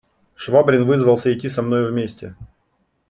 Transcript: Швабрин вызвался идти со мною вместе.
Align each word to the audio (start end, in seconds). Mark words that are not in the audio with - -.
Швабрин 0.33 0.85
вызвался 0.87 1.31
идти 1.31 1.47
со 1.47 1.61
мною 1.61 1.91
вместе. 1.91 2.35